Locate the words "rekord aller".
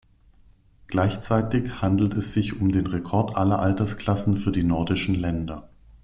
2.87-3.59